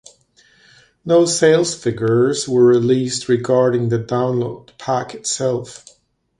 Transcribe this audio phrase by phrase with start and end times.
[1.05, 5.85] No sales figures were released regarding the download pack itself.